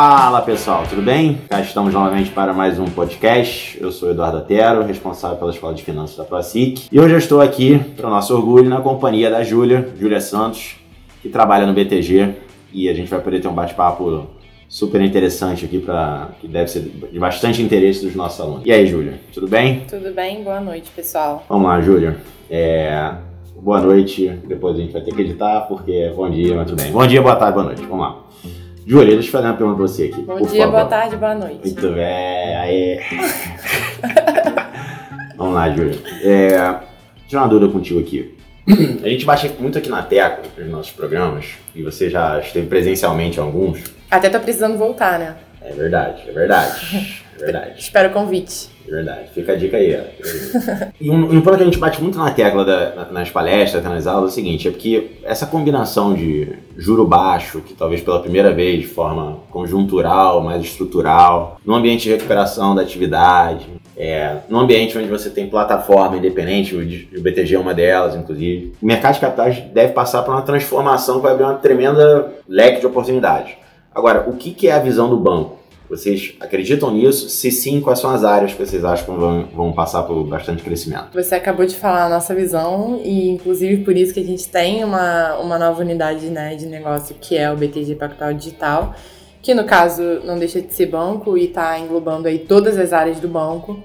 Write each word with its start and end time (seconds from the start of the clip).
Fala 0.00 0.42
pessoal, 0.42 0.84
tudo 0.88 1.02
bem? 1.02 1.40
Cá 1.48 1.60
estamos 1.60 1.92
novamente 1.92 2.30
para 2.30 2.52
mais 2.52 2.78
um 2.78 2.84
podcast. 2.84 3.76
Eu 3.82 3.90
sou 3.90 4.12
Eduardo 4.12 4.36
Atero, 4.36 4.84
responsável 4.84 5.36
pela 5.36 5.50
Escola 5.50 5.74
de 5.74 5.82
Finanças 5.82 6.16
da 6.16 6.22
ProSIC. 6.22 6.86
E 6.92 7.00
hoje 7.00 7.14
eu 7.14 7.18
estou 7.18 7.40
aqui, 7.40 7.80
para 7.96 8.06
o 8.06 8.10
nosso 8.10 8.32
orgulho, 8.32 8.70
na 8.70 8.80
companhia 8.80 9.28
da 9.28 9.42
Júlia, 9.42 9.88
Júlia 9.98 10.20
Santos, 10.20 10.76
que 11.20 11.28
trabalha 11.28 11.66
no 11.66 11.72
BTG. 11.72 12.32
E 12.72 12.88
a 12.88 12.94
gente 12.94 13.10
vai 13.10 13.20
poder 13.20 13.40
ter 13.40 13.48
um 13.48 13.52
bate-papo 13.52 14.28
super 14.68 15.00
interessante 15.00 15.64
aqui, 15.64 15.80
pra, 15.80 16.28
que 16.40 16.46
deve 16.46 16.70
ser 16.70 16.82
de 16.82 17.18
bastante 17.18 17.60
interesse 17.60 18.06
dos 18.06 18.14
nossos 18.14 18.40
alunos. 18.40 18.62
E 18.64 18.70
aí, 18.70 18.86
Júlia, 18.86 19.18
tudo 19.34 19.48
bem? 19.48 19.80
Tudo 19.90 20.14
bem, 20.14 20.44
boa 20.44 20.60
noite, 20.60 20.92
pessoal. 20.94 21.44
Vamos 21.48 21.66
lá, 21.66 21.80
Júlia. 21.80 22.18
É, 22.48 23.14
boa 23.60 23.80
noite, 23.80 24.28
depois 24.46 24.76
a 24.76 24.78
gente 24.78 24.92
vai 24.92 25.02
ter 25.02 25.12
que 25.12 25.22
editar, 25.22 25.62
porque 25.62 25.90
é 25.90 26.12
bom 26.12 26.30
dia, 26.30 26.54
mas 26.54 26.68
tudo 26.68 26.80
bem. 26.80 26.92
Bom 26.92 27.04
dia, 27.04 27.20
boa 27.20 27.34
tarde, 27.34 27.54
boa 27.54 27.64
noite. 27.64 27.82
Vamos 27.82 27.98
lá. 27.98 28.28
Júlia, 28.88 29.12
deixa 29.12 29.28
eu 29.28 29.32
fazer 29.32 29.48
uma 29.48 29.54
pergunta 29.54 29.76
pra 29.76 29.86
você 29.86 30.04
aqui. 30.04 30.22
Bom 30.22 30.40
dia, 30.40 30.64
favor. 30.64 30.70
boa 30.70 30.84
tarde, 30.86 31.16
boa 31.16 31.34
noite. 31.34 31.60
Muito 31.62 31.92
bem, 31.92 32.56
aí. 32.56 32.98
Vamos 35.36 35.54
lá, 35.54 35.68
Júlia. 35.68 35.98
É, 36.22 36.80
tinha 37.28 37.42
uma 37.42 37.48
dúvida 37.48 37.70
contigo 37.70 38.00
aqui. 38.00 38.34
A 39.04 39.08
gente 39.10 39.26
bate 39.26 39.52
muito 39.58 39.76
aqui 39.76 39.90
na 39.90 40.02
tecla 40.02 40.42
nos 40.56 40.70
nossos 40.70 40.92
programas, 40.92 41.50
e 41.74 41.82
você 41.82 42.08
já 42.08 42.40
esteve 42.40 42.66
presencialmente 42.66 43.36
em 43.36 43.42
alguns. 43.42 43.84
Até 44.10 44.30
tá 44.30 44.40
precisando 44.40 44.78
voltar, 44.78 45.18
né? 45.18 45.36
É 45.60 45.70
verdade, 45.70 46.22
é 46.26 46.32
verdade. 46.32 47.18
É 47.36 47.44
verdade. 47.44 47.74
Espero 47.78 48.08
o 48.08 48.12
convite. 48.12 48.70
Verdade. 48.88 49.28
Fica 49.34 49.52
a 49.52 49.56
dica 49.56 49.76
aí. 49.76 49.96
Ó. 49.96 50.86
e 51.00 51.10
um, 51.10 51.36
um 51.36 51.40
ponto 51.40 51.56
que 51.56 51.62
a 51.62 51.66
gente 51.66 51.78
bate 51.78 52.02
muito 52.02 52.18
na 52.18 52.30
tecla 52.30 52.64
da, 52.64 53.08
nas 53.12 53.30
palestras, 53.30 53.84
nas 53.84 54.06
aulas, 54.06 54.30
é 54.30 54.32
o 54.32 54.34
seguinte, 54.34 54.68
é 54.68 54.70
porque 54.70 55.18
essa 55.22 55.46
combinação 55.46 56.14
de 56.14 56.54
juro 56.76 57.06
baixo, 57.06 57.60
que 57.60 57.74
talvez 57.74 58.00
pela 58.00 58.20
primeira 58.20 58.52
vez 58.52 58.80
de 58.80 58.86
forma 58.86 59.40
conjuntural, 59.50 60.42
mais 60.42 60.62
estrutural, 60.62 61.60
no 61.64 61.74
ambiente 61.74 62.04
de 62.04 62.10
recuperação 62.10 62.74
da 62.74 62.82
atividade, 62.82 63.66
é, 63.96 64.36
no 64.48 64.60
ambiente 64.60 64.96
onde 64.96 65.08
você 65.08 65.28
tem 65.28 65.48
plataforma 65.48 66.16
independente, 66.16 66.74
o 66.74 67.20
BTG 67.20 67.56
é 67.56 67.58
uma 67.58 67.74
delas, 67.74 68.14
inclusive, 68.14 68.72
o 68.80 68.86
mercado 68.86 69.14
de 69.14 69.20
capitais 69.20 69.58
deve 69.72 69.92
passar 69.92 70.22
por 70.22 70.32
uma 70.32 70.42
transformação 70.42 71.16
que 71.16 71.22
vai 71.22 71.32
abrir 71.32 71.44
uma 71.44 71.54
tremenda 71.54 72.32
leque 72.48 72.80
de 72.80 72.86
oportunidades. 72.86 73.54
Agora, 73.92 74.28
o 74.28 74.36
que, 74.36 74.52
que 74.52 74.68
é 74.68 74.72
a 74.72 74.78
visão 74.78 75.10
do 75.10 75.16
banco? 75.16 75.57
Vocês 75.88 76.34
acreditam 76.38 76.90
nisso? 76.92 77.30
Se 77.30 77.50
sim, 77.50 77.80
quais 77.80 77.98
são 77.98 78.10
as 78.10 78.22
áreas 78.22 78.52
que 78.52 78.64
vocês 78.64 78.84
acham 78.84 79.06
que 79.06 79.20
vão, 79.20 79.48
vão 79.54 79.72
passar 79.72 80.02
por 80.02 80.22
bastante 80.24 80.62
crescimento? 80.62 81.08
Você 81.14 81.34
acabou 81.34 81.64
de 81.64 81.74
falar 81.74 82.04
a 82.04 82.08
nossa 82.10 82.34
visão 82.34 83.00
e, 83.02 83.30
inclusive, 83.30 83.82
por 83.82 83.96
isso 83.96 84.12
que 84.12 84.20
a 84.20 84.24
gente 84.24 84.46
tem 84.48 84.84
uma, 84.84 85.38
uma 85.38 85.58
nova 85.58 85.80
unidade 85.80 86.26
né, 86.26 86.54
de 86.56 86.66
negócio 86.66 87.16
que 87.18 87.36
é 87.38 87.50
o 87.50 87.56
BTG 87.56 87.94
Pactual 87.94 88.34
Digital, 88.34 88.94
que 89.40 89.54
no 89.54 89.64
caso 89.64 90.02
não 90.24 90.38
deixa 90.38 90.60
de 90.60 90.74
ser 90.74 90.86
banco 90.86 91.38
e 91.38 91.46
está 91.46 91.78
englobando 91.78 92.28
aí 92.28 92.38
todas 92.38 92.76
as 92.76 92.92
áreas 92.92 93.18
do 93.18 93.28
banco. 93.28 93.82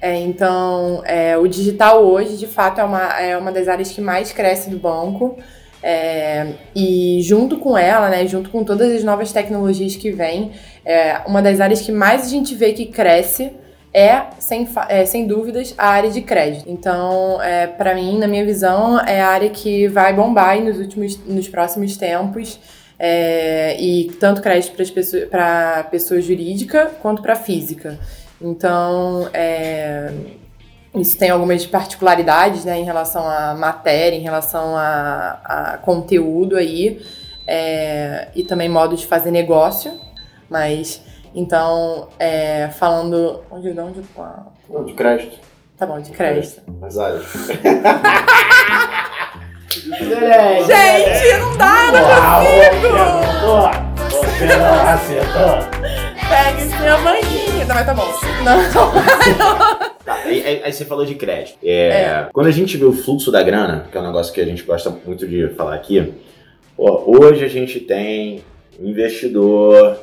É, 0.00 0.14
então, 0.20 1.02
é, 1.06 1.36
o 1.38 1.46
digital 1.48 2.04
hoje, 2.04 2.36
de 2.36 2.46
fato, 2.46 2.80
é 2.80 2.84
uma, 2.84 3.20
é 3.20 3.36
uma 3.36 3.50
das 3.50 3.68
áreas 3.68 3.90
que 3.90 4.00
mais 4.00 4.32
cresce 4.32 4.68
do 4.68 4.78
banco. 4.78 5.38
É, 5.80 6.54
e 6.74 7.20
junto 7.22 7.58
com 7.58 7.78
ela, 7.78 8.08
né, 8.08 8.26
junto 8.26 8.50
com 8.50 8.64
todas 8.64 8.92
as 8.92 9.04
novas 9.04 9.32
tecnologias 9.32 9.94
que 9.94 10.10
vêm, 10.10 10.50
é, 10.88 11.20
uma 11.26 11.42
das 11.42 11.60
áreas 11.60 11.82
que 11.82 11.92
mais 11.92 12.22
a 12.22 12.28
gente 12.28 12.54
vê 12.54 12.72
que 12.72 12.86
cresce 12.86 13.52
é, 13.92 14.22
sem, 14.38 14.66
é, 14.88 15.04
sem 15.04 15.26
dúvidas, 15.26 15.74
a 15.76 15.88
área 15.88 16.10
de 16.10 16.22
crédito. 16.22 16.64
Então, 16.66 17.42
é, 17.42 17.66
para 17.66 17.94
mim, 17.94 18.18
na 18.18 18.26
minha 18.26 18.44
visão, 18.44 18.98
é 19.00 19.20
a 19.20 19.28
área 19.28 19.50
que 19.50 19.86
vai 19.88 20.14
bombar 20.14 20.58
nos, 20.62 20.78
últimos, 20.78 21.18
nos 21.26 21.46
próximos 21.46 21.98
tempos. 21.98 22.58
É, 22.98 23.78
e 23.78 24.10
tanto 24.18 24.40
crédito 24.40 24.72
para 24.72 24.84
pessoas, 24.86 25.28
pessoa 25.90 26.20
jurídica 26.22 26.90
quanto 27.02 27.20
para 27.20 27.36
física. 27.36 27.98
Então, 28.40 29.28
é, 29.32 30.10
isso 30.94 31.18
tem 31.18 31.28
algumas 31.28 31.66
particularidades 31.66 32.64
né, 32.64 32.78
em 32.78 32.84
relação 32.84 33.28
à 33.28 33.54
matéria, 33.54 34.16
em 34.16 34.22
relação 34.22 34.74
a, 34.74 35.40
a 35.44 35.78
conteúdo 35.78 36.56
aí, 36.56 37.00
é, 37.46 38.28
e 38.34 38.42
também 38.42 38.68
modo 38.70 38.96
de 38.96 39.06
fazer 39.06 39.30
negócio. 39.30 40.07
Mas, 40.48 41.02
então, 41.34 42.08
é, 42.18 42.68
falando. 42.68 43.42
Onde, 43.50 43.72
de 43.72 43.80
onde? 43.80 44.02
Não, 44.68 44.84
de 44.84 44.94
crédito. 44.94 45.38
Tá 45.76 45.86
bom, 45.86 46.00
de 46.00 46.10
crédito. 46.10 46.62
Mas 46.80 46.96
olha. 46.96 47.20
Gente, 49.78 51.38
não 51.38 51.56
dá, 51.56 51.92
não 51.92 52.02
consigo! 52.40 52.88
Você 54.10 54.46
não 54.56 54.88
acertou! 54.88 55.58
Pega 56.28 56.60
esse 56.60 56.76
meu 56.82 57.02
banquinho. 57.02 57.66
Não, 57.66 57.74
mas 57.74 57.86
tá 57.86 57.94
bom. 57.94 58.08
Não, 58.44 58.56
não. 59.38 59.78
Tá, 60.04 60.14
aí, 60.24 60.62
aí, 60.64 60.72
você 60.72 60.84
falou 60.84 61.04
de 61.04 61.14
crédito. 61.14 61.58
É, 61.62 61.88
é. 61.88 62.28
Quando 62.32 62.46
a 62.46 62.50
gente 62.50 62.76
vê 62.76 62.84
o 62.84 62.92
fluxo 62.92 63.30
da 63.30 63.42
grana, 63.42 63.86
que 63.90 63.96
é 63.96 64.00
um 64.00 64.06
negócio 64.06 64.32
que 64.32 64.40
a 64.40 64.44
gente 64.44 64.62
gosta 64.62 64.90
muito 64.90 65.28
de 65.28 65.48
falar 65.50 65.74
aqui, 65.74 66.14
ó, 66.76 67.04
hoje 67.06 67.44
a 67.44 67.48
gente 67.48 67.78
tem 67.80 68.42
um 68.80 68.88
investidor 68.88 69.98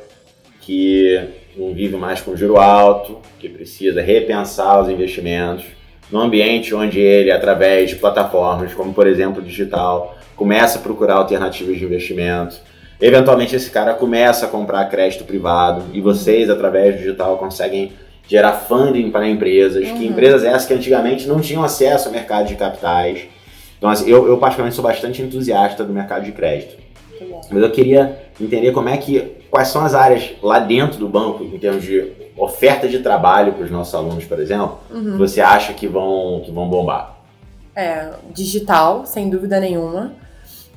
que 0.66 1.28
não 1.56 1.72
vive 1.72 1.96
mais 1.96 2.20
com 2.20 2.36
juro 2.36 2.58
alto, 2.58 3.18
que 3.38 3.48
precisa 3.48 4.02
repensar 4.02 4.82
os 4.82 4.88
investimentos, 4.88 5.64
num 6.10 6.18
ambiente 6.18 6.74
onde 6.74 6.98
ele, 6.98 7.30
através 7.30 7.90
de 7.90 7.96
plataformas 7.96 8.74
como, 8.74 8.92
por 8.92 9.06
exemplo, 9.06 9.40
digital, 9.40 10.18
começa 10.34 10.80
a 10.80 10.82
procurar 10.82 11.14
alternativas 11.14 11.78
de 11.78 11.84
investimento. 11.84 12.56
Eventualmente 13.00 13.54
esse 13.54 13.70
cara 13.70 13.94
começa 13.94 14.46
a 14.46 14.48
comprar 14.48 14.84
crédito 14.86 15.22
privado 15.22 15.84
e 15.92 16.00
vocês, 16.00 16.50
através 16.50 16.96
do 16.96 16.98
digital, 16.98 17.38
conseguem 17.38 17.92
gerar 18.26 18.54
funding 18.54 19.12
para 19.12 19.28
empresas, 19.28 19.88
uhum. 19.88 19.98
que 19.98 20.06
empresas 20.06 20.42
essas 20.42 20.66
que 20.66 20.74
antigamente 20.74 21.28
não 21.28 21.40
tinham 21.40 21.62
acesso 21.62 22.08
ao 22.08 22.12
mercado 22.12 22.48
de 22.48 22.56
capitais. 22.56 23.20
Então, 23.78 23.88
assim, 23.88 24.10
eu, 24.10 24.26
eu 24.26 24.36
particularmente 24.38 24.74
sou 24.74 24.82
bastante 24.82 25.22
entusiasta 25.22 25.84
do 25.84 25.92
mercado 25.92 26.24
de 26.24 26.32
crédito. 26.32 26.76
Mas 27.50 27.62
eu 27.62 27.70
queria 27.70 28.18
entender 28.40 28.72
como 28.72 28.88
é 28.88 28.96
que, 28.96 29.35
quais 29.56 29.68
são 29.68 29.82
as 29.82 29.94
áreas 29.94 30.34
lá 30.42 30.58
dentro 30.58 30.98
do 30.98 31.08
banco, 31.08 31.42
em 31.42 31.58
termos 31.58 31.82
de 31.82 32.12
oferta 32.36 32.86
de 32.86 32.98
trabalho 32.98 33.54
para 33.54 33.64
os 33.64 33.70
nossos 33.70 33.94
alunos, 33.94 34.26
por 34.26 34.38
exemplo, 34.38 34.78
uhum. 34.90 35.12
que 35.12 35.16
você 35.16 35.40
acha 35.40 35.72
que 35.72 35.88
vão, 35.88 36.42
que 36.44 36.52
vão 36.52 36.68
bombar? 36.68 37.16
É, 37.74 38.10
digital, 38.34 39.06
sem 39.06 39.30
dúvida 39.30 39.58
nenhuma. 39.58 40.12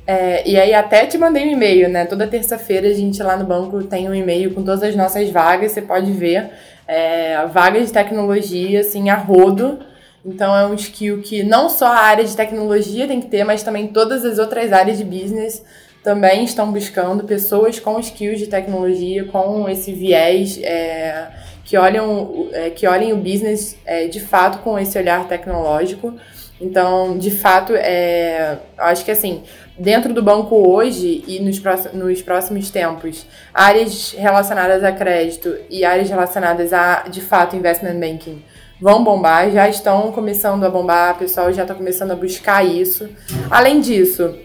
É, 0.08 0.48
e 0.48 0.58
aí 0.58 0.74
até 0.74 1.06
te 1.06 1.18
mandei 1.18 1.46
um 1.46 1.52
e-mail, 1.52 1.90
né? 1.90 2.06
Toda 2.06 2.26
terça-feira 2.26 2.88
a 2.88 2.94
gente 2.94 3.22
lá 3.22 3.36
no 3.36 3.44
banco 3.44 3.84
tem 3.84 4.08
um 4.08 4.16
e-mail 4.16 4.54
com 4.54 4.64
todas 4.64 4.82
as 4.82 4.96
nossas 4.96 5.30
vagas, 5.30 5.74
você 5.74 5.82
pode 5.82 6.10
ver. 6.14 6.50
É, 6.88 7.46
vagas 7.48 7.88
de 7.88 7.94
tecnologia, 7.94 8.80
assim, 8.80 9.10
a 9.10 9.16
rodo. 9.16 9.80
Então 10.26 10.56
é 10.56 10.66
um 10.66 10.74
skill 10.74 11.22
que 11.22 11.44
não 11.44 11.68
só 11.68 11.88
a 11.88 12.00
área 12.00 12.24
de 12.24 12.34
tecnologia 12.34 13.10
tem 13.10 13.20
que 13.20 13.28
ter, 13.28 13.44
mas 13.44 13.62
também 13.62 13.88
todas 13.88 14.24
as 14.24 14.40
outras 14.40 14.72
áreas 14.72 14.98
de 14.98 15.04
business 15.04 15.64
também 16.04 16.44
estão 16.44 16.72
buscando 16.72 17.24
pessoas 17.24 17.80
com 17.80 18.00
skills 18.00 18.40
de 18.40 18.48
tecnologia, 18.48 19.26
com 19.26 19.68
esse 19.68 19.92
viés 19.92 20.60
é, 20.62 21.28
que, 21.64 21.78
olham, 21.78 22.48
é, 22.54 22.70
que 22.70 22.88
olhem 22.88 23.14
o 23.14 23.18
business 23.18 23.78
é, 23.86 24.08
de 24.08 24.20
fato 24.20 24.60
com 24.60 24.78
esse 24.80 24.98
olhar 24.98 25.28
tecnológico. 25.28 26.14
Então, 26.62 27.18
de 27.18 27.32
fato, 27.32 27.74
é, 27.74 28.58
acho 28.78 29.06
que 29.06 29.12
assim, 29.12 29.44
dentro 29.78 30.14
do 30.14 30.22
banco 30.22 30.56
hoje 30.70 31.24
e 31.26 31.40
nos, 31.40 31.62
nos 31.94 32.22
próximos 32.22 32.70
tempos, 32.70 33.26
áreas 33.54 34.14
relacionadas 34.18 34.84
a 34.84 34.92
crédito 34.92 35.56
e 35.70 35.86
áreas 35.86 36.10
relacionadas 36.10 36.74
a, 36.74 37.04
de 37.10 37.22
fato, 37.22 37.56
investment 37.56 38.00
banking 38.00 38.44
vão 38.82 39.04
bombar, 39.04 39.52
já 39.52 39.68
estão 39.68 40.12
começando 40.12 40.64
a 40.64 40.70
bombar, 40.70 41.16
o 41.16 41.20
pessoal 41.20 41.52
já 41.52 41.64
está 41.64 41.76
começando 41.76 42.12
a 42.12 42.16
buscar 42.16 42.66
isso. 42.66 43.10
Além 43.50 43.82
disso, 43.82 44.36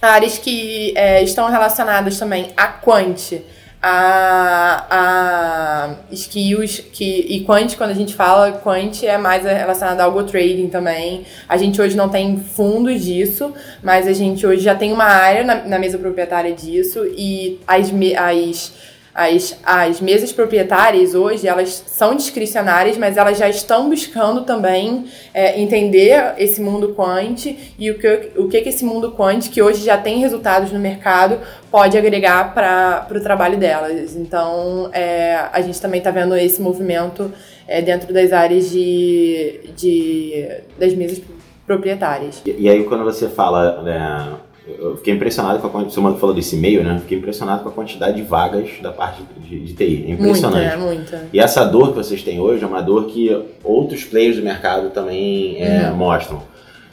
áreas 0.00 0.38
que 0.38 0.92
é, 0.96 1.22
estão 1.22 1.48
relacionadas 1.50 2.18
também 2.18 2.48
a 2.56 2.68
quant, 2.68 3.40
a, 3.80 4.86
a 4.90 5.94
skills 6.10 6.80
que 6.92 7.26
e 7.28 7.44
quant 7.44 7.76
quando 7.76 7.90
a 7.90 7.94
gente 7.94 8.12
fala 8.12 8.52
quant 8.52 9.04
é 9.04 9.16
mais 9.16 9.44
relacionado 9.44 10.00
ao 10.00 10.06
algo 10.06 10.24
trading 10.24 10.68
também. 10.68 11.24
A 11.48 11.56
gente 11.56 11.80
hoje 11.80 11.96
não 11.96 12.08
tem 12.08 12.36
fundos 12.38 13.04
disso 13.04 13.54
mas 13.82 14.08
a 14.08 14.12
gente 14.12 14.44
hoje 14.46 14.62
já 14.62 14.74
tem 14.74 14.92
uma 14.92 15.04
área 15.04 15.44
na, 15.44 15.54
na 15.64 15.78
mesa 15.78 15.96
proprietária 15.96 16.52
disso 16.52 17.06
e 17.16 17.60
as, 17.66 17.92
as 18.16 18.72
as, 19.18 19.58
as 19.64 20.00
mesas 20.00 20.32
proprietárias 20.32 21.12
hoje, 21.12 21.48
elas 21.48 21.82
são 21.88 22.14
discricionárias, 22.14 22.96
mas 22.96 23.16
elas 23.16 23.36
já 23.36 23.48
estão 23.48 23.90
buscando 23.90 24.42
também 24.42 25.06
é, 25.34 25.60
entender 25.60 26.34
esse 26.38 26.60
mundo 26.60 26.94
quant 26.94 27.46
e 27.76 27.90
o 27.90 27.98
que, 27.98 28.30
o 28.36 28.48
que, 28.48 28.60
que 28.60 28.68
esse 28.68 28.84
mundo 28.84 29.10
quant, 29.10 29.50
que 29.50 29.60
hoje 29.60 29.84
já 29.84 29.98
tem 29.98 30.20
resultados 30.20 30.70
no 30.70 30.78
mercado, 30.78 31.40
pode 31.68 31.98
agregar 31.98 32.54
para 32.54 33.08
o 33.10 33.20
trabalho 33.20 33.58
delas. 33.58 34.14
Então, 34.14 34.88
é, 34.92 35.48
a 35.52 35.60
gente 35.62 35.80
também 35.80 35.98
está 35.98 36.12
vendo 36.12 36.36
esse 36.36 36.62
movimento 36.62 37.32
é, 37.66 37.82
dentro 37.82 38.14
das 38.14 38.32
áreas 38.32 38.70
de, 38.70 39.72
de, 39.76 40.48
das 40.78 40.94
mesas 40.94 41.20
proprietárias. 41.66 42.40
E, 42.46 42.54
e 42.56 42.68
aí, 42.68 42.84
quando 42.84 43.02
você 43.02 43.28
fala 43.28 43.82
né, 43.82 44.38
eu 44.78 44.96
fiquei 44.96 45.14
impressionado 45.14 45.58
com 45.60 45.66
a 45.66 45.70
quantidade, 45.70 45.94
você 45.94 46.20
falou 46.20 46.34
desse 46.34 46.56
e-mail, 46.56 46.84
né? 46.84 46.98
Fiquei 47.00 47.18
impressionado 47.18 47.62
com 47.62 47.68
a 47.68 47.72
quantidade 47.72 48.16
de 48.16 48.22
vagas 48.22 48.70
da 48.82 48.92
parte 48.92 49.22
de, 49.38 49.60
de 49.60 49.72
TI. 49.72 50.04
É 50.08 50.10
impressionante. 50.12 50.76
Muita, 50.76 50.94
muita. 50.94 51.28
E 51.32 51.40
essa 51.40 51.64
dor 51.64 51.90
que 51.90 51.96
vocês 51.96 52.22
têm 52.22 52.38
hoje 52.38 52.62
é 52.62 52.66
uma 52.66 52.82
dor 52.82 53.06
que 53.06 53.34
outros 53.64 54.04
players 54.04 54.36
do 54.36 54.42
mercado 54.42 54.90
também 54.90 55.62
é, 55.62 55.88
uhum. 55.88 55.96
mostram. 55.96 56.42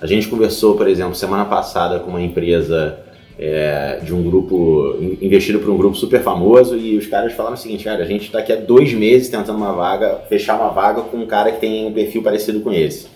A 0.01 0.07
gente 0.07 0.27
conversou, 0.27 0.75
por 0.75 0.87
exemplo, 0.87 1.15
semana 1.15 1.45
passada 1.45 1.99
com 1.99 2.11
uma 2.11 2.21
empresa 2.21 2.99
é, 3.37 3.99
de 4.01 4.13
um 4.13 4.23
grupo 4.23 4.97
investido 5.21 5.59
por 5.59 5.69
um 5.69 5.77
grupo 5.77 5.95
super 5.95 6.21
famoso 6.21 6.77
e 6.77 6.97
os 6.97 7.07
caras 7.07 7.33
falaram 7.33 7.55
o 7.55 7.57
seguinte, 7.57 7.83
cara, 7.83 8.03
a 8.03 8.07
gente 8.07 8.25
está 8.25 8.39
aqui 8.39 8.53
há 8.53 8.55
dois 8.55 8.93
meses 8.93 9.29
tentando 9.29 9.57
uma 9.57 9.73
vaga, 9.73 10.21
fechar 10.29 10.55
uma 10.55 10.69
vaga 10.69 11.01
com 11.01 11.17
um 11.17 11.25
cara 11.25 11.51
que 11.51 11.59
tem 11.59 11.85
um 11.85 11.91
perfil 11.91 12.23
parecido 12.23 12.61
com 12.61 12.71
esse. 12.71 13.07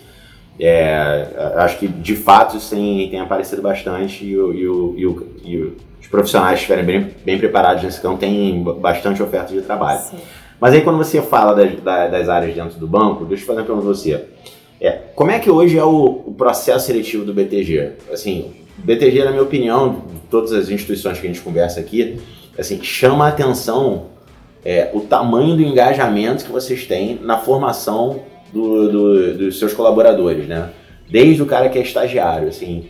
É, 0.58 1.26
acho 1.56 1.78
que 1.78 1.88
de 1.88 2.14
fato 2.14 2.56
isso 2.56 2.74
tem, 2.74 3.08
tem 3.08 3.20
aparecido 3.20 3.62
bastante 3.62 4.24
e, 4.24 4.38
o, 4.38 4.52
e, 4.52 4.66
o, 4.66 4.94
e, 5.44 5.56
o, 5.56 5.76
os 6.00 6.06
profissionais 6.06 6.58
estiverem 6.58 6.84
bem, 6.84 7.10
bem 7.24 7.38
preparados 7.38 7.82
nesse 7.82 8.00
campo 8.00 8.18
tem 8.18 8.62
bastante 8.62 9.22
oferta 9.22 9.52
de 9.52 9.62
trabalho. 9.62 10.00
Sim. 10.00 10.18
Mas 10.60 10.74
aí 10.74 10.82
quando 10.82 10.98
você 10.98 11.22
fala 11.22 11.54
das, 11.54 11.80
das 12.10 12.28
áreas 12.28 12.54
dentro 12.54 12.78
do 12.78 12.86
banco, 12.86 13.24
deixa 13.24 13.42
eu 13.42 13.46
fazer 13.46 13.60
uma 13.60 13.66
pergunta 13.66 13.86
para 13.86 13.94
você. 13.94 14.24
É, 14.80 14.92
como 15.14 15.30
é 15.30 15.38
que 15.38 15.50
hoje 15.50 15.78
é 15.78 15.84
o, 15.84 16.22
o, 16.26 16.34
processo 16.36 16.86
seletivo 16.86 17.24
do 17.24 17.34
BTG? 17.34 17.92
Assim, 18.12 18.52
BTG, 18.78 19.24
na 19.24 19.30
minha 19.30 19.42
opinião, 19.42 20.04
todas 20.30 20.52
as 20.52 20.70
instituições 20.70 21.18
que 21.18 21.26
a 21.26 21.30
gente 21.30 21.42
conversa 21.42 21.80
aqui, 21.80 22.18
assim, 22.58 22.82
chama 22.82 23.26
a 23.26 23.28
atenção 23.28 24.06
é, 24.64 24.90
o 24.92 25.00
tamanho 25.00 25.56
do 25.56 25.62
engajamento 25.62 26.44
que 26.44 26.52
vocês 26.52 26.86
têm 26.86 27.18
na 27.22 27.38
formação 27.38 28.22
do, 28.52 28.90
do, 28.90 29.38
dos 29.38 29.58
seus 29.58 29.72
colaboradores, 29.72 30.46
né? 30.46 30.70
Desde 31.08 31.42
o 31.42 31.46
cara 31.46 31.68
que 31.68 31.78
é 31.78 31.82
estagiário, 31.82 32.48
assim, 32.48 32.86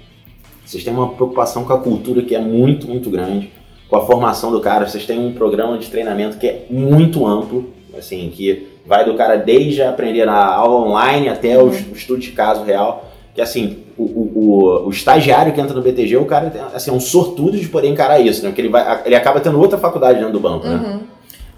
vocês 0.65 0.85
têm 0.85 0.93
uma 0.93 1.09
preocupação 1.09 1.65
com 1.65 1.73
a 1.73 1.79
cultura 1.79 2.23
que 2.23 2.35
é 2.35 2.41
muito, 2.41 2.87
muito 2.87 3.11
grande, 3.11 3.51
com 3.89 3.97
a 3.97 4.07
formação 4.07 4.53
do 4.53 4.61
cara, 4.61 4.87
vocês 4.87 5.05
têm 5.05 5.19
um 5.19 5.33
programa 5.33 5.77
de 5.79 5.89
treinamento 5.89 6.39
que 6.39 6.47
é 6.47 6.67
muito 6.71 7.27
amplo, 7.27 7.71
assim, 7.99 8.31
que 8.33 8.69
vai 8.87 9.05
do 9.05 9.15
cara 9.15 9.37
desde 9.37 9.83
aprender 9.83 10.25
na 10.25 10.45
aula 10.45 10.89
online 10.89 11.29
até 11.29 11.61
o 11.61 11.71
estudo 11.71 12.21
de 12.21 12.31
caso 12.31 12.63
real, 12.63 13.11
que 13.35 13.41
assim, 13.41 13.79
o, 13.97 14.03
o, 14.05 14.87
o, 14.87 14.91
estagiário 14.91 15.53
que 15.53 15.61
entra 15.61 15.75
no 15.75 15.83
BTG, 15.83 16.17
o 16.17 16.25
cara 16.25 16.53
assim, 16.75 16.91
é 16.91 16.95
um 16.95 17.01
sortudo 17.01 17.57
de 17.57 17.69
poder 17.69 17.89
encarar 17.89 18.21
isso, 18.21 18.43
né? 18.43 18.49
Porque 18.49 18.61
ele, 18.61 18.69
vai, 18.69 19.03
ele 19.05 19.15
acaba 19.15 19.41
tendo 19.41 19.59
outra 19.59 19.79
faculdade 19.79 20.19
dentro 20.19 20.33
do 20.33 20.41
banco, 20.41 20.67
né? 20.67 20.75
Uhum. 20.75 21.01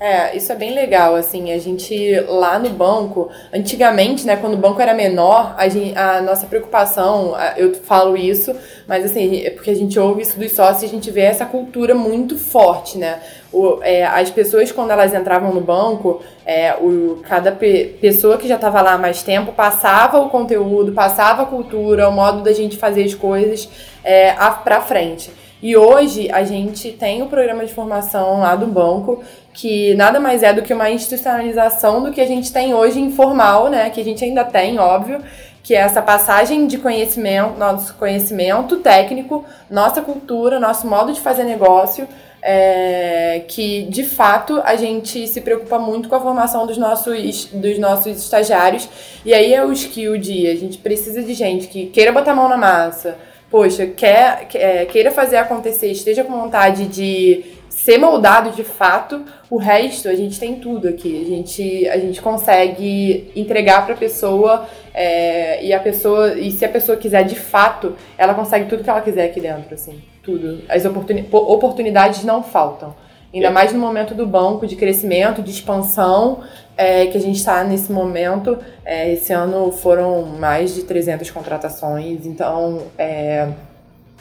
É, 0.04 0.37
isso 0.37 0.50
é 0.50 0.56
bem 0.56 0.75
legal, 0.75 1.14
assim, 1.14 1.52
a 1.52 1.58
gente 1.58 2.19
lá 2.26 2.58
no 2.58 2.70
banco, 2.70 3.31
antigamente, 3.54 4.26
né, 4.26 4.34
quando 4.34 4.54
o 4.54 4.56
banco 4.56 4.82
era 4.82 4.93
menor, 4.93 5.54
a, 5.56 5.69
gente, 5.69 5.96
a 5.96 6.20
nossa 6.20 6.44
preocupação, 6.44 7.37
eu 7.56 7.72
falo 7.72 8.16
isso, 8.16 8.52
mas 8.88 9.04
assim, 9.04 9.46
é 9.46 9.50
porque 9.50 9.70
a 9.70 9.76
gente 9.76 9.96
ouve 10.00 10.22
isso 10.22 10.37
dos 10.37 10.50
sócios 10.50 10.82
e 10.82 10.87
a 10.87 10.88
gente 10.88 11.08
vê 11.08 11.20
essa 11.20 11.46
cultura 11.46 11.94
muito 11.94 12.37
forte, 12.37 12.99
né, 12.99 13.20
o, 13.52 13.78
é, 13.81 14.04
as 14.04 14.28
pessoas 14.28 14.72
quando 14.72 14.90
elas 14.90 15.14
entravam 15.14 15.54
no 15.54 15.60
banco, 15.60 16.20
é, 16.44 16.75
o, 16.75 17.20
cada 17.22 17.52
pe, 17.52 17.96
pessoa 18.00 18.37
que 18.38 18.49
já 18.49 18.56
estava 18.56 18.82
lá 18.82 18.94
há 18.94 18.99
mais 18.99 19.22
tempo 19.22 19.52
passava 19.52 20.19
o 20.19 20.28
conteúdo, 20.28 20.90
passava 20.90 21.44
a 21.44 21.46
cultura, 21.46 22.08
o 22.08 22.12
modo 22.12 22.43
da 22.43 22.52
gente 22.52 22.76
fazer 22.76 23.04
as 23.04 23.14
coisas 23.14 23.69
é, 24.02 24.32
para 24.64 24.81
frente. 24.81 25.31
E 25.62 25.76
hoje 25.76 26.29
a 26.32 26.43
gente 26.43 26.91
tem 26.91 27.23
o 27.23 27.26
programa 27.26 27.64
de 27.64 27.73
formação 27.73 28.41
lá 28.41 28.56
do 28.56 28.67
banco, 28.67 29.23
que 29.55 29.94
nada 29.94 30.19
mais 30.19 30.43
é 30.43 30.53
do 30.53 30.61
que 30.61 30.75
uma 30.75 30.91
institucionalização 30.91 32.03
do 32.03 32.11
que 32.11 32.20
a 32.20 32.26
gente 32.26 32.53
tem 32.53 32.75
hoje 32.75 32.99
informal, 32.99 33.69
né? 33.70 33.88
Que 33.88 34.00
a 34.00 34.05
gente 34.05 34.25
ainda 34.25 34.43
tem, 34.44 34.81
óbvio, 34.81 35.23
que 35.62 35.73
é 35.73 35.79
essa 35.79 36.03
passagem 36.03 36.67
de 36.67 36.79
conhecimento, 36.79 37.56
nosso 37.56 37.94
conhecimento 37.94 38.79
técnico, 38.79 39.44
nossa 39.70 40.03
cultura, 40.03 40.59
nosso 40.59 40.88
modo 40.88 41.12
de 41.12 41.20
fazer 41.20 41.44
negócio, 41.44 42.09
é, 42.43 43.44
que 43.47 43.85
de 43.85 44.03
fato 44.03 44.61
a 44.64 44.75
gente 44.75 45.29
se 45.29 45.41
preocupa 45.43 45.79
muito 45.79 46.09
com 46.09 46.17
a 46.17 46.20
formação 46.20 46.67
dos 46.67 46.76
nossos, 46.76 47.44
dos 47.53 47.79
nossos 47.79 48.17
estagiários. 48.20 48.88
E 49.25 49.32
aí 49.32 49.55
é 49.55 49.64
o 49.64 49.70
skill 49.70 50.19
de 50.19 50.49
a 50.49 50.56
gente 50.56 50.79
precisa 50.79 51.23
de 51.23 51.35
gente 51.35 51.69
que 51.69 51.87
queira 51.87 52.11
botar 52.11 52.32
a 52.32 52.35
mão 52.35 52.49
na 52.49 52.56
massa 52.56 53.17
poxa, 53.52 53.87
quer, 53.87 54.49
é, 54.54 54.87
queira 54.87 55.10
fazer 55.10 55.37
acontecer, 55.37 55.88
esteja 55.88 56.25
com 56.25 56.32
vontade 56.32 56.87
de 56.87 57.44
ser 57.69 57.99
moldado 57.99 58.50
de 58.52 58.64
fato, 58.64 59.22
o 59.50 59.58
resto 59.58 60.08
a 60.08 60.14
gente 60.14 60.40
tem 60.40 60.56
tudo 60.56 60.88
aqui. 60.88 61.22
A 61.22 61.28
gente, 61.28 61.88
a 61.88 61.99
gente 61.99 62.22
consegue 62.22 63.31
entregar 63.37 63.84
para 63.84 63.94
a 63.94 63.99
pessoa 63.99 64.66
é, 64.94 65.62
e 65.62 65.72
a 65.72 65.78
pessoa 65.81 66.32
e 66.34 66.50
se 66.50 66.64
a 66.64 66.69
pessoa 66.69 66.96
quiser 66.96 67.25
de 67.25 67.34
fato, 67.34 67.94
ela 68.16 68.32
consegue 68.32 68.70
tudo 68.70 68.82
que 68.82 68.88
ela 68.88 69.02
quiser 69.02 69.26
aqui 69.26 69.40
dentro, 69.40 69.75
assim, 69.75 70.00
tudo. 70.22 70.62
As 70.66 70.87
oportuni 70.87 71.28
oportunidades 71.31 72.25
não 72.25 72.43
faltam. 72.43 72.94
Ainda 73.32 73.50
mais 73.50 73.73
no 73.73 73.79
momento 73.79 74.14
do 74.14 74.26
banco 74.26 74.67
de 74.67 74.76
crescimento, 74.76 75.43
de 75.43 75.50
expansão, 75.50 76.40
é, 76.76 77.06
que 77.06 77.17
a 77.17 77.20
gente 77.20 77.37
está 77.37 77.64
nesse 77.64 77.90
momento. 77.90 78.58
É, 78.84 79.12
esse 79.12 79.32
ano 79.32 79.73
foram 79.73 80.23
mais 80.23 80.75
de 80.75 80.82
300 80.82 81.31
contratações, 81.31 82.26
então 82.26 82.82
é, 82.99 83.49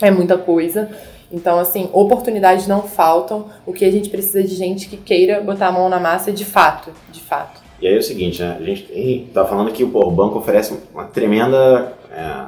é 0.01 0.11
muita 0.11 0.37
coisa. 0.37 0.89
Então, 1.31 1.59
assim, 1.59 1.89
oportunidades 1.93 2.67
não 2.67 2.83
faltam. 2.83 3.45
O 3.65 3.73
que 3.73 3.85
a 3.85 3.91
gente 3.91 4.09
precisa 4.09 4.43
de 4.43 4.55
gente 4.55 4.87
que 4.87 4.97
queira 4.97 5.41
botar 5.41 5.67
a 5.67 5.71
mão 5.71 5.89
na 5.89 5.99
massa 5.99 6.31
de 6.31 6.45
fato, 6.45 6.91
de 7.11 7.21
fato. 7.21 7.61
E 7.81 7.87
aí 7.87 7.95
é 7.95 7.97
o 7.97 8.03
seguinte, 8.03 8.41
né? 8.41 8.57
A 8.59 8.63
gente 8.63 8.93
está 9.27 9.45
falando 9.45 9.71
que 9.71 9.85
pô, 9.85 10.07
o 10.07 10.11
banco 10.11 10.37
oferece 10.37 10.77
uma 10.93 11.05
tremenda, 11.05 11.93
é, 12.11 12.45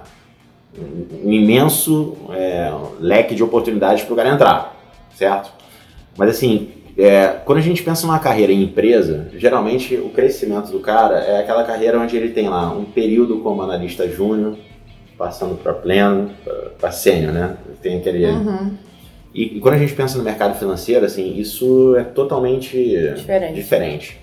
um 1.24 1.32
imenso 1.32 2.16
é, 2.32 2.72
leque 3.00 3.34
de 3.34 3.44
oportunidades 3.44 4.04
para 4.04 4.14
o 4.14 4.16
cara 4.16 4.30
entrar, 4.30 4.76
certo? 5.16 5.63
Mas 6.18 6.30
assim, 6.30 6.70
é, 6.98 7.28
quando 7.44 7.58
a 7.58 7.62
gente 7.62 7.82
pensa 7.82 8.06
numa 8.06 8.20
carreira 8.20 8.52
em 8.52 8.64
empresa, 8.64 9.30
geralmente 9.36 9.96
o 9.96 10.10
crescimento 10.10 10.72
do 10.72 10.80
cara 10.80 11.20
é 11.20 11.40
aquela 11.40 11.64
carreira 11.64 12.00
onde 12.00 12.16
ele 12.16 12.30
tem 12.30 12.48
lá 12.48 12.72
um 12.72 12.86
período 12.86 13.40
como 13.40 13.62
analista 13.62 14.08
júnior, 14.08 14.58
passando 15.18 15.56
para 15.56 15.74
pleno, 15.74 16.32
para 16.80 16.92
sênior, 16.92 17.34
né? 17.34 17.58
Tem 17.82 17.98
aquele. 17.98 18.26
Uhum. 18.26 18.74
E, 19.34 19.58
e, 19.58 19.60
quando 19.60 19.76
a 19.76 19.78
gente 19.80 19.94
pensa 19.94 20.18
no 20.18 20.24
mercado 20.24 20.58
financeiro, 20.60 21.06
assim, 21.06 21.36
isso 21.38 21.96
é 21.96 22.04
totalmente 22.04 22.78
diferente. 23.16 23.54
diferente. 23.54 24.20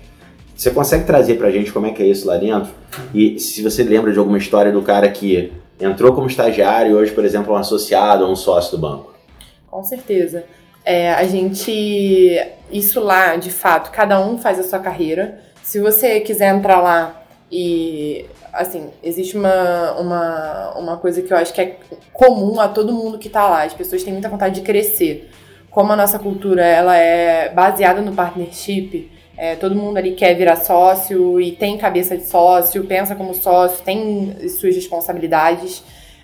Você 0.55 0.71
consegue 0.71 1.05
trazer 1.05 1.35
para 1.35 1.47
a 1.47 1.51
gente 1.51 1.73
como 1.73 1.87
é 1.87 1.91
que 1.91 2.01
é 2.01 2.05
isso 2.05 2.27
lá 2.27 2.37
dentro? 2.37 2.71
E 3.13 3.39
se 3.39 3.61
você 3.61 3.83
lembra 3.83 4.13
de 4.13 4.19
alguma 4.19 4.37
história 4.37 4.71
do 4.71 4.81
cara 4.81 5.09
que 5.09 5.51
entrou 5.79 6.13
como 6.13 6.27
estagiário 6.27 6.91
e 6.91 6.93
hoje, 6.93 7.11
por 7.11 7.25
exemplo, 7.25 7.51
é 7.51 7.57
um 7.57 7.59
associado 7.59 8.23
ou 8.23 8.31
um 8.31 8.35
sócio 8.35 8.77
do 8.77 8.81
banco? 8.81 9.13
Com 9.69 9.83
certeza. 9.83 10.45
É, 10.85 11.13
a 11.13 11.23
gente. 11.25 12.39
Isso 12.71 13.01
lá, 13.01 13.35
de 13.35 13.51
fato, 13.51 13.91
cada 13.91 14.19
um 14.19 14.37
faz 14.37 14.59
a 14.59 14.63
sua 14.63 14.79
carreira. 14.79 15.39
Se 15.63 15.79
você 15.79 16.19
quiser 16.19 16.53
entrar 16.53 16.81
lá 16.81 17.23
e. 17.51 18.25
Assim, 18.51 18.89
existe 19.01 19.37
uma, 19.37 19.93
uma, 19.93 20.73
uma 20.77 20.97
coisa 20.97 21.21
que 21.21 21.31
eu 21.31 21.37
acho 21.37 21.53
que 21.53 21.61
é 21.61 21.77
comum 22.11 22.59
a 22.59 22.67
todo 22.67 22.91
mundo 22.91 23.17
que 23.17 23.27
está 23.27 23.47
lá. 23.47 23.63
As 23.63 23.73
pessoas 23.73 24.03
têm 24.03 24.11
muita 24.11 24.27
vontade 24.27 24.55
de 24.55 24.61
crescer. 24.61 25.29
Como 25.69 25.93
a 25.93 25.95
nossa 25.95 26.19
cultura 26.19 26.65
ela 26.65 26.97
é 26.97 27.47
baseada 27.47 28.01
no 28.01 28.11
partnership, 28.11 29.09
é, 29.37 29.55
todo 29.55 29.73
mundo 29.73 29.95
ali 29.97 30.11
quer 30.11 30.35
virar 30.35 30.57
sócio 30.57 31.39
e 31.39 31.53
tem 31.53 31.77
cabeça 31.77 32.17
de 32.17 32.25
sócio, 32.25 32.83
pensa 32.83 33.15
como 33.15 33.33
sócio, 33.33 33.81
tem 33.85 34.35
suas 34.49 34.75
responsabilidades 34.75 35.81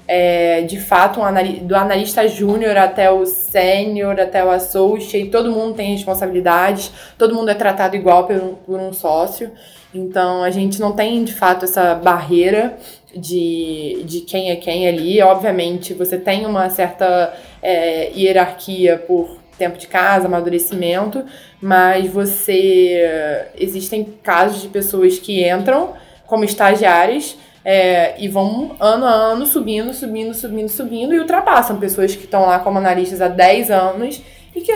é, 0.08 0.62
de 0.62 0.80
fato, 0.80 1.20
um 1.20 1.68
do 1.68 1.76
analista 1.76 2.28
júnior 2.28 2.78
até 2.78 3.12
o 3.12 3.26
sênior, 3.26 4.20
até 4.20 4.44
o 4.44 4.50
associate, 4.50 5.30
todo 5.30 5.52
mundo 5.52 5.76
tem 5.76 5.94
responsabilidades, 5.94 6.92
todo 7.18 7.36
mundo 7.36 7.50
é 7.50 7.54
tratado 7.54 7.96
igual 7.96 8.26
por 8.26 8.36
um, 8.38 8.56
por 8.56 8.80
um 8.80 8.94
sócio. 8.94 9.52
Então, 9.94 10.44
a 10.44 10.50
gente 10.50 10.80
não 10.80 10.94
tem, 10.94 11.24
de 11.24 11.34
fato, 11.34 11.66
essa 11.66 11.96
barreira 11.96 12.78
de, 13.16 14.04
de 14.06 14.22
quem 14.22 14.52
é 14.52 14.56
quem 14.56 14.88
ali. 14.88 15.22
Obviamente, 15.22 15.94
você 15.94 16.18
tem 16.18 16.46
uma 16.46 16.70
certa 16.70 17.34
é, 17.62 18.12
hierarquia 18.16 18.98
por 18.98 19.38
tempo 19.58 19.78
de 19.78 19.88
casa, 19.88 20.28
amadurecimento, 20.28 21.26
mas 21.60 22.08
você. 22.08 23.50
Existem 23.58 24.04
casos 24.22 24.62
de 24.62 24.68
pessoas 24.68 25.18
que 25.18 25.50
entram 25.50 25.94
como 26.28 26.44
estagiárias 26.44 27.38
é, 27.70 28.16
e 28.18 28.30
vão 28.30 28.78
ano 28.80 29.06
a 29.06 29.12
ano 29.12 29.46
subindo, 29.46 29.94
subindo, 29.94 30.34
subindo, 30.34 30.70
subindo 30.70 31.14
e 31.14 31.20
ultrapassam 31.20 31.78
pessoas 31.78 32.16
que 32.16 32.24
estão 32.24 32.46
lá 32.46 32.60
como 32.60 32.78
analistas 32.78 33.22
há 33.22 33.28
10 33.28 33.70
anos 33.70 34.22
e 34.56 34.62
que, 34.62 34.72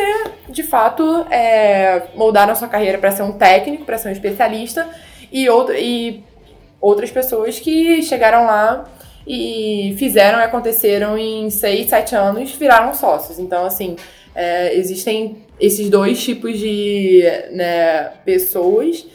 de 0.50 0.62
fato, 0.62 1.26
é, 1.32 2.02
moldaram 2.16 2.52
a 2.52 2.56
sua 2.56 2.68
carreira 2.68 2.98
para 2.98 3.10
ser 3.10 3.24
um 3.24 3.32
técnico, 3.32 3.86
para 3.86 3.98
ser 3.98 4.10
um 4.10 4.12
especialista 4.12 4.90
e, 5.32 5.50
outro, 5.50 5.74
e 5.74 6.22
outras 6.82 7.10
pessoas 7.10 7.58
que 7.62 8.04
chegaram 8.04 8.46
lá 8.46 8.84
e 9.26 9.96
fizeram 9.98 10.40
e 10.40 10.44
aconteceram 10.44 11.18
em 11.18 11.50
6, 11.50 11.90
7 11.90 12.14
anos, 12.14 12.52
viraram 12.52 12.94
sócios. 12.94 13.40
Então, 13.40 13.64
assim, 13.64 13.96
é, 14.36 14.76
existem 14.76 15.38
esses 15.58 15.90
dois 15.90 16.22
tipos 16.22 16.60
de 16.60 17.24
né, 17.52 18.12
pessoas 18.26 19.06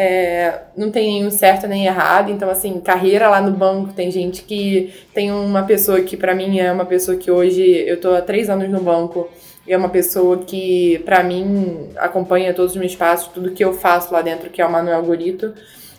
é, 0.00 0.60
não 0.76 0.92
tem 0.92 1.14
nenhum 1.14 1.28
certo 1.28 1.66
nem 1.66 1.86
errado. 1.86 2.30
Então, 2.30 2.48
assim, 2.48 2.80
carreira 2.80 3.28
lá 3.28 3.40
no 3.40 3.50
banco, 3.50 3.92
tem 3.92 4.12
gente 4.12 4.44
que. 4.44 4.94
Tem 5.12 5.32
uma 5.32 5.64
pessoa 5.64 6.00
que, 6.02 6.16
para 6.16 6.36
mim, 6.36 6.60
é 6.60 6.70
uma 6.70 6.86
pessoa 6.86 7.16
que 7.16 7.28
hoje. 7.28 7.62
Eu 7.84 8.00
tô 8.00 8.14
há 8.14 8.22
três 8.22 8.48
anos 8.48 8.70
no 8.70 8.80
banco. 8.80 9.28
É 9.66 9.76
uma 9.76 9.88
pessoa 9.88 10.38
que, 10.38 11.00
para 11.04 11.24
mim, 11.24 11.88
acompanha 11.96 12.54
todos 12.54 12.74
os 12.74 12.78
meus 12.78 12.94
passos, 12.94 13.32
tudo 13.34 13.50
que 13.50 13.64
eu 13.64 13.74
faço 13.74 14.14
lá 14.14 14.22
dentro, 14.22 14.50
que 14.50 14.62
é 14.62 14.66
o 14.66 14.70
Manuel 14.70 15.02
Gorito. 15.02 15.52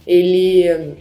Ele 0.08 0.96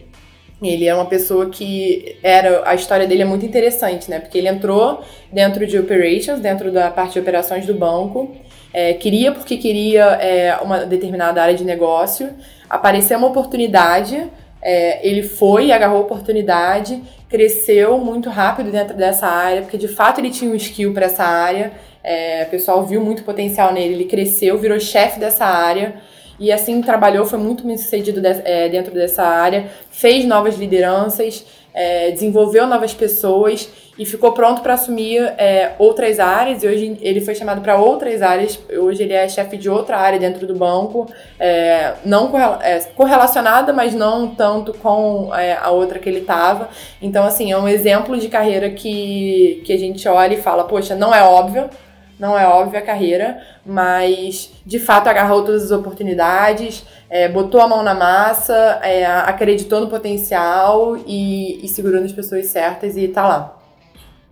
ele 0.60 0.88
é 0.88 0.92
uma 0.92 1.06
pessoa 1.06 1.48
que 1.50 2.18
era 2.20 2.68
a 2.68 2.74
história 2.74 3.06
dele 3.06 3.22
é 3.22 3.24
muito 3.24 3.46
interessante, 3.46 4.10
né? 4.10 4.18
Porque 4.18 4.36
ele 4.36 4.48
entrou 4.48 5.04
dentro 5.32 5.64
de 5.64 5.78
operations, 5.78 6.40
dentro 6.40 6.72
da 6.72 6.90
parte 6.90 7.12
de 7.12 7.20
operações 7.20 7.64
do 7.64 7.74
banco, 7.74 8.36
é, 8.72 8.94
queria 8.94 9.32
porque 9.32 9.56
queria 9.56 10.04
é, 10.04 10.56
uma 10.62 10.84
determinada 10.84 11.42
área 11.42 11.54
de 11.54 11.64
negócio, 11.64 12.30
apareceu 12.68 13.18
uma 13.18 13.28
oportunidade, 13.28 14.30
é, 14.60 15.06
ele 15.06 15.22
foi, 15.22 15.72
agarrou 15.72 15.98
a 15.98 16.02
oportunidade, 16.02 17.02
cresceu 17.28 17.98
muito 17.98 18.28
rápido 18.28 18.70
dentro 18.70 18.96
dessa 18.96 19.26
área, 19.26 19.62
porque 19.62 19.78
de 19.78 19.88
fato 19.88 20.20
ele 20.20 20.30
tinha 20.30 20.50
um 20.50 20.54
skill 20.54 20.92
para 20.92 21.06
essa 21.06 21.24
área, 21.24 21.72
é, 22.02 22.44
o 22.46 22.50
pessoal 22.50 22.84
viu 22.84 23.00
muito 23.00 23.22
potencial 23.22 23.72
nele, 23.72 23.94
ele 23.94 24.04
cresceu, 24.04 24.58
virou 24.58 24.78
chefe 24.80 25.20
dessa 25.20 25.44
área. 25.44 25.96
E 26.40 26.52
assim 26.52 26.80
trabalhou, 26.80 27.26
foi 27.26 27.38
muito 27.38 27.66
bem 27.66 27.76
sucedido 27.76 28.22
é, 28.24 28.68
dentro 28.68 28.94
dessa 28.94 29.24
área, 29.24 29.66
fez 29.90 30.24
novas 30.24 30.56
lideranças, 30.56 31.44
é, 31.78 32.10
desenvolveu 32.10 32.66
novas 32.66 32.92
pessoas 32.92 33.68
e 33.96 34.04
ficou 34.04 34.32
pronto 34.32 34.62
para 34.62 34.74
assumir 34.74 35.22
é, 35.38 35.74
outras 35.78 36.18
áreas. 36.18 36.64
E 36.64 36.66
hoje 36.66 36.98
ele 37.00 37.20
foi 37.20 37.36
chamado 37.36 37.60
para 37.60 37.76
outras 37.76 38.20
áreas. 38.20 38.58
Hoje 38.76 39.04
ele 39.04 39.12
é 39.12 39.28
chefe 39.28 39.56
de 39.56 39.70
outra 39.70 39.96
área 39.96 40.18
dentro 40.18 40.44
do 40.44 40.56
banco, 40.56 41.06
é, 41.38 41.94
não 42.04 42.32
é, 42.60 42.80
correlacionada, 42.96 43.72
mas 43.72 43.94
não 43.94 44.26
tanto 44.26 44.74
com 44.74 45.32
é, 45.32 45.56
a 45.56 45.70
outra 45.70 46.00
que 46.00 46.08
ele 46.08 46.20
estava. 46.20 46.68
Então, 47.00 47.24
assim, 47.24 47.52
é 47.52 47.56
um 47.56 47.68
exemplo 47.68 48.18
de 48.18 48.28
carreira 48.28 48.70
que, 48.70 49.62
que 49.64 49.72
a 49.72 49.78
gente 49.78 50.06
olha 50.08 50.34
e 50.34 50.42
fala: 50.42 50.64
poxa, 50.64 50.96
não 50.96 51.14
é 51.14 51.22
óbvio 51.22 51.70
não 52.18 52.38
é 52.38 52.46
óbvia 52.46 52.80
a 52.80 52.82
carreira, 52.82 53.40
mas 53.64 54.52
de 54.66 54.78
fato 54.78 55.08
agarrou 55.08 55.44
todas 55.44 55.64
as 55.64 55.70
oportunidades, 55.70 56.84
é, 57.08 57.28
botou 57.28 57.60
a 57.60 57.68
mão 57.68 57.82
na 57.82 57.94
massa, 57.94 58.80
é, 58.82 59.06
acreditou 59.06 59.80
no 59.80 59.88
potencial 59.88 60.96
e, 61.06 61.64
e 61.64 61.68
segurou 61.68 62.00
nas 62.00 62.12
pessoas 62.12 62.46
certas 62.46 62.96
e 62.96 63.08
tá 63.08 63.26
lá. 63.26 63.58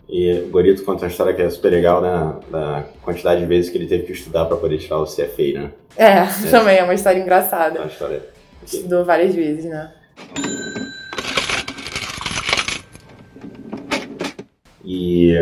E 0.09 0.33
o 0.33 0.49
Gorito 0.50 0.85
conta 0.85 1.05
uma 1.05 1.11
história 1.11 1.35
que 1.35 1.43
é 1.43 1.50
super 1.50 1.71
legal, 1.71 2.00
né? 2.00 2.35
Da 2.49 2.85
quantidade 3.02 3.40
de 3.40 3.47
vezes 3.47 3.71
que 3.71 3.76
ele 3.76 3.87
teve 3.87 4.05
que 4.05 4.12
estudar 4.12 4.45
para 4.45 4.57
poder 4.57 4.78
tirar 4.78 4.99
o 4.99 5.05
CFA, 5.05 5.52
né? 5.52 5.71
É, 5.97 6.12
é, 6.19 6.50
também 6.50 6.78
é 6.78 6.85
uma 6.85 6.95
história 6.95 7.19
engraçada. 7.19 7.81
Uma 7.81 7.88
história. 7.88 8.23
Estudou 8.64 9.05
várias 9.05 9.35
vezes, 9.35 9.64
né? 9.64 9.93
E, 14.85 15.35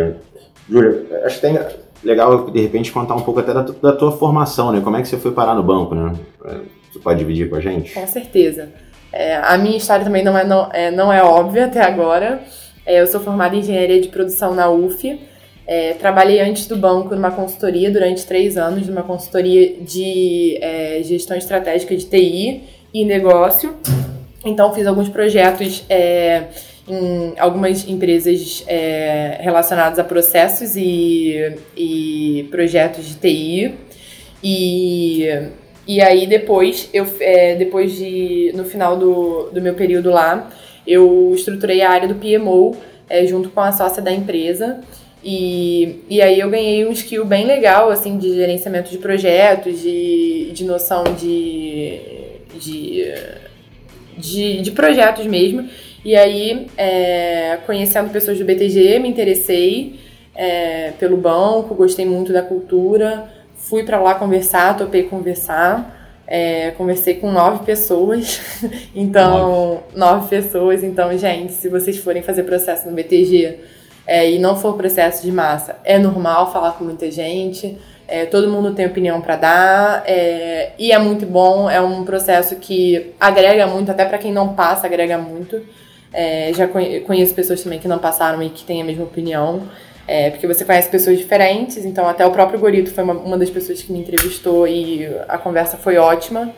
Júlia, 0.68 1.24
acho 1.26 1.36
que 1.36 1.42
tem, 1.42 1.58
legal, 2.04 2.50
de 2.50 2.60
repente, 2.60 2.92
contar 2.92 3.14
um 3.14 3.22
pouco 3.22 3.40
até 3.40 3.52
da, 3.52 3.62
da 3.62 3.92
tua 3.92 4.12
formação, 4.12 4.70
né? 4.70 4.80
Como 4.82 4.96
é 4.96 5.02
que 5.02 5.08
você 5.08 5.16
foi 5.16 5.32
parar 5.32 5.54
no 5.54 5.62
banco, 5.62 5.94
né? 5.94 6.12
É, 6.44 6.56
você 6.92 6.98
pode 6.98 7.18
dividir 7.18 7.48
com 7.48 7.56
a 7.56 7.60
gente? 7.60 7.92
Com 7.92 8.06
certeza. 8.06 8.68
É, 9.12 9.36
a 9.36 9.56
minha 9.56 9.76
história 9.76 10.04
também 10.04 10.24
não 10.24 10.36
é, 10.36 10.44
não, 10.44 10.68
é, 10.72 10.90
não 10.90 11.12
é 11.12 11.22
óbvia 11.22 11.66
até 11.66 11.80
agora. 11.80 12.42
É, 12.84 13.00
eu 13.00 13.06
sou 13.06 13.20
formada 13.20 13.56
em 13.56 13.60
engenharia 13.60 14.00
de 14.00 14.08
produção 14.08 14.54
na 14.54 14.68
UF. 14.68 15.20
É, 15.66 15.94
trabalhei 15.94 16.40
antes 16.40 16.66
do 16.66 16.76
banco 16.76 17.14
numa 17.14 17.30
consultoria 17.30 17.90
durante 17.90 18.26
três 18.26 18.58
anos, 18.58 18.86
numa 18.86 19.02
consultoria 19.02 19.76
de 19.80 20.58
é, 20.60 21.00
gestão 21.02 21.36
estratégica 21.36 21.96
de 21.96 22.04
TI 22.04 22.64
e 22.92 23.04
negócio. 23.04 23.74
Então, 24.44 24.74
fiz 24.74 24.86
alguns 24.86 25.08
projetos 25.08 25.84
é, 25.88 26.44
em 26.86 27.34
algumas 27.38 27.88
empresas 27.88 28.62
é, 28.66 29.38
relacionadas 29.40 29.98
a 29.98 30.04
processos 30.04 30.76
e, 30.76 31.56
e 31.76 32.46
projetos 32.50 33.06
de 33.06 33.14
TI. 33.14 33.74
E, 34.42 35.26
e 35.86 36.00
aí 36.02 36.26
depois, 36.26 36.88
eu, 36.92 37.06
é, 37.20 37.54
depois 37.54 37.96
de, 37.96 38.52
no 38.54 38.64
final 38.64 38.96
do, 38.98 39.50
do 39.50 39.62
meu 39.62 39.74
período 39.74 40.10
lá, 40.10 40.50
eu 40.86 41.32
estruturei 41.34 41.80
a 41.80 41.90
área 41.90 42.06
do 42.06 42.16
PMO 42.16 42.76
é, 43.08 43.26
junto 43.26 43.48
com 43.48 43.60
a 43.60 43.72
sócia 43.72 44.02
da 44.02 44.12
empresa. 44.12 44.80
E, 45.22 46.00
e 46.08 46.20
aí 46.20 46.38
eu 46.38 46.50
ganhei 46.50 46.86
um 46.86 46.92
skill 46.92 47.24
bem 47.24 47.46
legal, 47.46 47.90
assim, 47.90 48.18
de 48.18 48.34
gerenciamento 48.34 48.90
de 48.90 48.98
projetos, 48.98 49.80
de, 49.80 50.50
de 50.52 50.64
noção 50.64 51.02
de, 51.18 51.98
de, 52.60 53.14
de, 54.18 54.60
de 54.60 54.70
projetos 54.72 55.26
mesmo. 55.26 55.66
E 56.04 56.14
aí, 56.14 56.66
é, 56.76 57.58
conhecendo 57.64 58.10
pessoas 58.10 58.38
do 58.38 58.44
BTG, 58.44 58.98
me 58.98 59.08
interessei 59.08 59.98
é, 60.34 60.92
pelo 60.98 61.16
banco, 61.16 61.74
gostei 61.74 62.04
muito 62.04 62.32
da 62.32 62.42
cultura, 62.42 63.30
fui 63.56 63.84
para 63.84 63.98
lá 63.98 64.14
conversar, 64.14 64.76
topei 64.76 65.04
conversar. 65.04 66.02
É, 66.26 66.70
conversei 66.70 67.16
com 67.16 67.30
nove 67.30 67.66
pessoas, 67.66 68.40
então, 68.96 69.82
nove. 69.94 69.98
nove. 69.98 70.28
pessoas. 70.28 70.82
Então, 70.82 71.16
gente, 71.18 71.52
se 71.52 71.68
vocês 71.68 71.98
forem 71.98 72.22
fazer 72.22 72.44
processo 72.44 72.88
no 72.88 72.94
BTG 72.94 73.58
é, 74.06 74.30
e 74.30 74.38
não 74.38 74.56
for 74.56 74.74
processo 74.74 75.22
de 75.22 75.30
massa, 75.30 75.76
é 75.84 75.98
normal 75.98 76.50
falar 76.50 76.72
com 76.72 76.84
muita 76.84 77.10
gente. 77.10 77.76
É, 78.08 78.24
todo 78.24 78.50
mundo 78.50 78.74
tem 78.74 78.86
opinião 78.86 79.20
para 79.20 79.36
dar 79.36 80.02
é, 80.06 80.72
e 80.78 80.92
é 80.92 80.98
muito 80.98 81.26
bom. 81.26 81.68
É 81.68 81.80
um 81.80 82.04
processo 82.04 82.56
que 82.56 83.12
agrega 83.20 83.66
muito, 83.66 83.90
até 83.90 84.06
para 84.06 84.16
quem 84.16 84.32
não 84.32 84.54
passa, 84.54 84.86
agrega 84.86 85.18
muito. 85.18 85.60
É, 86.14 86.52
já 86.54 86.68
conheço 86.68 87.34
pessoas 87.34 87.60
também 87.62 87.80
que 87.80 87.88
não 87.88 87.98
passaram 87.98 88.40
e 88.42 88.48
que 88.48 88.64
têm 88.64 88.80
a 88.80 88.84
mesma 88.84 89.04
opinião. 89.04 89.68
É, 90.06 90.30
porque 90.30 90.46
você 90.46 90.64
conhece 90.64 90.88
pessoas 90.90 91.18
diferentes, 91.18 91.84
então 91.84 92.06
até 92.06 92.26
o 92.26 92.30
próprio 92.30 92.58
Gorito 92.60 92.90
foi 92.90 93.02
uma, 93.02 93.14
uma 93.14 93.38
das 93.38 93.48
pessoas 93.48 93.82
que 93.82 93.90
me 93.90 93.98
entrevistou 93.98 94.68
e 94.68 95.08
a 95.26 95.38
conversa 95.38 95.76
foi 95.76 95.96
ótima. 95.96 96.52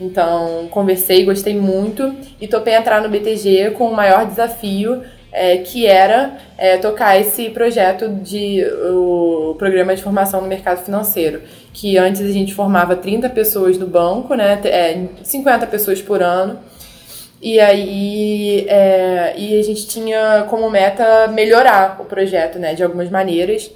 Então, 0.00 0.68
conversei, 0.70 1.24
gostei 1.24 1.58
muito 1.58 2.14
e 2.40 2.46
topei 2.46 2.74
entrar 2.74 3.02
no 3.02 3.08
BTG 3.08 3.72
com 3.72 3.90
o 3.90 3.94
maior 3.94 4.26
desafio, 4.26 5.02
é, 5.30 5.58
que 5.58 5.86
era 5.86 6.38
é, 6.56 6.78
tocar 6.78 7.20
esse 7.20 7.50
projeto 7.50 8.08
de 8.08 8.64
o 8.90 9.54
programa 9.58 9.94
de 9.94 10.02
formação 10.02 10.40
no 10.40 10.46
mercado 10.46 10.84
financeiro. 10.84 11.42
Que 11.72 11.98
antes 11.98 12.22
a 12.22 12.32
gente 12.32 12.54
formava 12.54 12.96
30 12.96 13.28
pessoas 13.30 13.76
no 13.76 13.86
banco, 13.86 14.34
né, 14.34 14.58
é, 14.64 15.06
50 15.22 15.66
pessoas 15.66 16.00
por 16.00 16.22
ano. 16.22 16.58
E 17.40 17.60
aí 17.60 18.66
é, 18.68 19.34
e 19.36 19.58
a 19.58 19.62
gente 19.62 19.86
tinha 19.86 20.46
como 20.50 20.68
meta 20.70 21.28
melhorar 21.28 21.98
o 22.00 22.04
projeto, 22.04 22.58
né, 22.58 22.74
de 22.74 22.82
algumas 22.82 23.10
maneiras. 23.10 23.70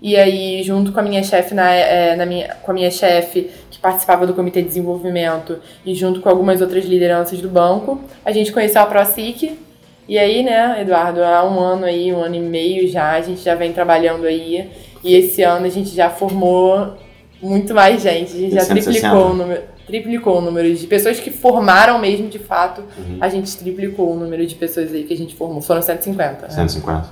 E 0.00 0.16
aí, 0.16 0.62
junto 0.64 0.90
com 0.90 0.98
a 0.98 1.02
minha 1.02 1.22
chefe, 1.22 1.54
na, 1.54 1.70
é, 1.70 2.16
na 2.16 2.26
minha, 2.26 2.56
com 2.60 2.72
a 2.72 2.74
minha 2.74 2.90
chefe, 2.90 3.50
que 3.70 3.78
participava 3.78 4.26
do 4.26 4.34
comitê 4.34 4.60
de 4.60 4.66
desenvolvimento, 4.66 5.60
e 5.86 5.94
junto 5.94 6.20
com 6.20 6.28
algumas 6.28 6.60
outras 6.60 6.84
lideranças 6.84 7.40
do 7.40 7.48
banco, 7.48 8.00
a 8.24 8.32
gente 8.32 8.50
conheceu 8.50 8.82
a 8.82 8.86
ProSIC. 8.86 9.56
E 10.08 10.18
aí, 10.18 10.42
né, 10.42 10.80
Eduardo, 10.80 11.22
há 11.22 11.44
um 11.48 11.60
ano 11.60 11.84
aí, 11.84 12.12
um 12.12 12.20
ano 12.20 12.34
e 12.34 12.40
meio 12.40 12.88
já, 12.88 13.12
a 13.12 13.20
gente 13.20 13.42
já 13.42 13.54
vem 13.54 13.72
trabalhando 13.72 14.26
aí. 14.26 14.68
E 15.04 15.14
esse 15.14 15.42
ano 15.42 15.66
a 15.66 15.70
gente 15.70 15.94
já 15.94 16.10
formou 16.10 16.94
muito 17.40 17.72
mais 17.72 18.02
gente, 18.02 18.32
a 18.32 18.38
gente 18.38 18.54
já 18.54 18.64
triplicou 18.64 19.30
o 19.30 19.34
número 19.34 19.62
triplicou 19.92 20.38
o 20.38 20.40
número 20.40 20.74
de 20.74 20.86
pessoas 20.86 21.20
que 21.20 21.30
formaram 21.30 21.98
mesmo 21.98 22.26
de 22.28 22.38
fato. 22.38 22.82
Uhum. 22.96 23.18
A 23.20 23.28
gente 23.28 23.54
triplicou 23.54 24.10
o 24.10 24.18
número 24.18 24.46
de 24.46 24.54
pessoas 24.54 24.90
aí 24.92 25.04
que 25.04 25.12
a 25.12 25.16
gente 25.16 25.34
formou. 25.34 25.60
Foram 25.60 25.82
150. 25.82 26.50
150. 26.50 26.98
Né? 26.98 27.04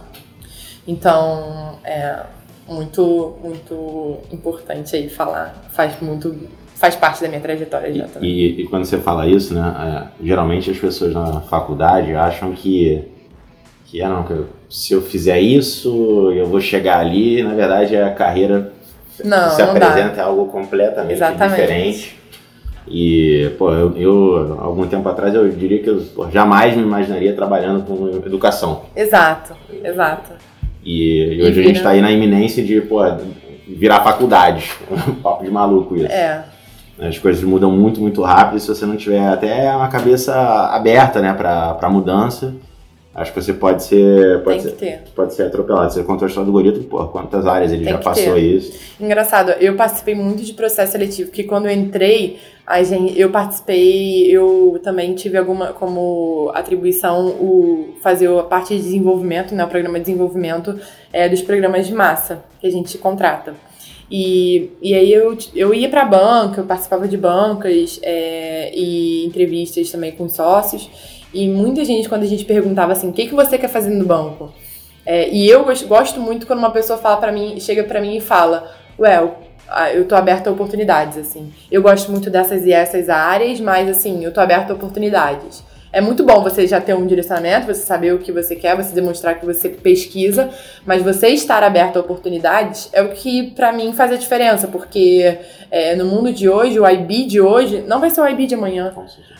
Então, 0.88 1.78
é 1.84 2.20
muito, 2.66 3.36
muito 3.42 4.16
importante 4.32 4.96
aí 4.96 5.10
falar. 5.10 5.68
Faz 5.70 6.00
muito. 6.00 6.34
Faz 6.74 6.96
parte 6.96 7.20
da 7.20 7.28
minha 7.28 7.42
trajetória 7.42 7.92
já 7.92 8.08
também. 8.08 8.30
E, 8.30 8.62
e 8.62 8.66
quando 8.68 8.86
você 8.86 8.96
fala 8.96 9.26
isso, 9.26 9.52
né? 9.52 10.10
É, 10.18 10.24
geralmente 10.24 10.70
as 10.70 10.78
pessoas 10.78 11.12
na 11.12 11.42
faculdade 11.42 12.14
acham 12.14 12.52
que. 12.52 13.06
Que, 13.84 14.00
é, 14.00 14.08
não, 14.08 14.22
que 14.22 14.44
se 14.70 14.94
eu 14.94 15.02
fizer 15.02 15.38
isso, 15.40 16.32
eu 16.32 16.46
vou 16.46 16.60
chegar 16.60 17.00
ali. 17.00 17.42
Na 17.42 17.52
verdade, 17.52 17.94
a 17.96 18.14
carreira 18.14 18.72
não, 19.22 19.50
se 19.50 19.62
não 19.62 19.72
apresenta 19.72 20.16
dá. 20.16 20.24
algo 20.24 20.46
completamente 20.46 21.12
Exatamente. 21.12 21.60
diferente. 21.60 22.19
E, 22.88 23.50
pô, 23.58 23.70
eu, 23.72 23.96
eu, 23.96 24.58
algum 24.60 24.86
tempo 24.86 25.08
atrás, 25.08 25.34
eu 25.34 25.48
diria 25.50 25.82
que 25.82 25.88
eu 25.88 26.02
pô, 26.14 26.30
jamais 26.30 26.76
me 26.76 26.82
imaginaria 26.82 27.34
trabalhando 27.34 27.84
com 27.84 28.08
educação. 28.26 28.82
Exato, 28.96 29.54
exato. 29.84 30.32
E, 30.84 31.38
e 31.38 31.42
hoje 31.42 31.60
a 31.60 31.62
gente 31.62 31.76
está 31.76 31.90
aí 31.90 32.00
na 32.00 32.10
iminência 32.10 32.64
de, 32.64 32.80
pô, 32.80 33.00
virar 33.68 34.00
faculdade. 34.00 34.70
Papo 35.22 35.44
de 35.44 35.50
maluco 35.50 35.96
isso. 35.96 36.06
É. 36.06 36.44
As 37.00 37.18
coisas 37.18 37.42
mudam 37.42 37.70
muito, 37.70 38.00
muito 38.00 38.22
rápido. 38.22 38.58
E 38.58 38.60
se 38.60 38.68
você 38.68 38.84
não 38.84 38.96
tiver 38.96 39.26
até 39.26 39.74
uma 39.74 39.88
cabeça 39.88 40.34
aberta, 40.66 41.20
né, 41.20 41.32
para 41.32 41.88
mudança, 41.90 42.54
acho 43.14 43.32
que 43.32 43.42
você 43.42 43.52
pode 43.52 43.82
ser. 43.82 44.42
Pode 44.42 44.58
Tem 44.58 44.60
ser, 44.60 44.70
que 44.70 44.76
ter. 44.76 45.02
Pode 45.14 45.34
ser 45.34 45.42
atropelado. 45.44 45.92
Você 45.92 46.02
contou 46.02 46.26
a 46.26 46.28
história 46.28 46.50
do 46.50 46.56
algoritmo, 46.56 46.84
pô, 46.84 47.06
quantas 47.08 47.46
áreas 47.46 47.72
ele 47.72 47.84
Tem 47.84 47.92
já 47.92 47.98
que 47.98 48.04
passou 48.04 48.34
ter. 48.34 48.40
isso. 48.40 48.78
Engraçado, 49.00 49.50
eu 49.52 49.74
participei 49.76 50.14
muito 50.14 50.42
de 50.42 50.52
processo 50.52 50.92
seletivo, 50.92 51.30
porque 51.30 51.44
quando 51.44 51.66
eu 51.66 51.72
entrei, 51.72 52.38
a 52.66 52.82
gente, 52.82 53.18
eu 53.18 53.30
participei, 53.30 54.26
eu 54.26 54.80
também 54.82 55.14
tive 55.14 55.36
alguma 55.36 55.72
como 55.72 56.50
atribuição 56.54 57.28
o 57.28 57.94
fazer 58.02 58.28
a 58.28 58.42
parte 58.44 58.76
de 58.76 58.82
desenvolvimento, 58.82 59.54
né, 59.54 59.64
o 59.64 59.68
programa 59.68 59.98
de 59.98 60.04
desenvolvimento 60.04 60.78
é, 61.12 61.28
dos 61.28 61.42
programas 61.42 61.86
de 61.86 61.94
massa 61.94 62.44
que 62.60 62.66
a 62.66 62.70
gente 62.70 62.96
contrata. 62.98 63.54
E, 64.10 64.72
e 64.82 64.92
aí 64.92 65.12
eu, 65.12 65.36
eu 65.54 65.72
ia 65.72 65.88
pra 65.88 66.04
banca, 66.04 66.60
eu 66.60 66.64
participava 66.64 67.06
de 67.06 67.16
bancas 67.16 68.00
é, 68.02 68.72
e 68.74 69.24
entrevistas 69.24 69.90
também 69.90 70.12
com 70.12 70.28
sócios. 70.28 71.19
E 71.32 71.48
muita 71.48 71.84
gente, 71.84 72.08
quando 72.08 72.22
a 72.22 72.26
gente 72.26 72.44
perguntava 72.44 72.92
assim, 72.92 73.08
o 73.08 73.12
que, 73.12 73.26
que 73.26 73.34
você 73.34 73.56
quer 73.56 73.68
fazer 73.68 73.90
no 73.90 74.04
banco? 74.04 74.52
É, 75.06 75.28
e 75.30 75.48
eu 75.48 75.64
gosto, 75.86 76.20
muito 76.20 76.46
quando 76.46 76.58
uma 76.58 76.70
pessoa 76.70 76.98
fala 76.98 77.16
para 77.16 77.32
mim, 77.32 77.58
chega 77.58 77.84
para 77.84 78.00
mim 78.00 78.16
e 78.16 78.20
fala, 78.20 78.70
well, 78.98 79.38
ah, 79.68 79.92
eu 79.92 80.06
tô 80.06 80.14
aberta 80.14 80.50
a 80.50 80.52
oportunidades, 80.52 81.16
assim. 81.16 81.52
Eu 81.70 81.80
gosto 81.82 82.10
muito 82.10 82.28
dessas 82.28 82.64
e 82.64 82.72
essas 82.72 83.08
áreas, 83.08 83.60
mas 83.60 83.88
assim, 83.88 84.24
eu 84.24 84.32
tô 84.32 84.40
aberta 84.40 84.72
a 84.72 84.76
oportunidades. 84.76 85.62
É 85.92 86.00
muito 86.00 86.22
bom 86.22 86.42
você 86.42 86.66
já 86.66 86.80
ter 86.80 86.94
um 86.94 87.06
direcionamento, 87.06 87.66
você 87.66 87.82
saber 87.82 88.14
o 88.14 88.18
que 88.18 88.30
você 88.30 88.54
quer, 88.54 88.76
você 88.76 88.94
demonstrar 88.94 89.38
que 89.38 89.44
você 89.44 89.68
pesquisa, 89.68 90.48
mas 90.86 91.02
você 91.02 91.28
estar 91.28 91.62
aberto 91.64 91.96
a 91.96 92.00
oportunidades 92.00 92.88
é 92.92 93.02
o 93.02 93.08
que 93.08 93.50
pra 93.50 93.72
mim 93.72 93.92
faz 93.92 94.12
a 94.12 94.16
diferença, 94.16 94.68
porque 94.68 95.38
é, 95.70 95.96
no 95.96 96.04
mundo 96.04 96.32
de 96.32 96.48
hoje, 96.48 96.78
o 96.78 96.88
IB 96.88 97.24
de 97.26 97.40
hoje 97.40 97.84
não 97.86 98.00
vai 98.00 98.10
ser 98.10 98.20
o 98.20 98.28
IB 98.28 98.46
de 98.46 98.54
amanhã. 98.54 98.92